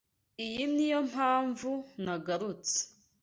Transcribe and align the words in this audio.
Iyi 0.45 0.63
niyo 0.73 0.99
mpamvu 1.11 1.71
nagarutse. 2.03 2.79